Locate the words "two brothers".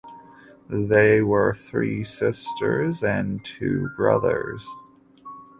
3.45-4.67